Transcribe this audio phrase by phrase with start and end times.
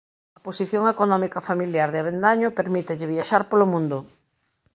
[0.37, 3.97] A posición económica familiar de Avendaño permítelle viaxar polo mundo.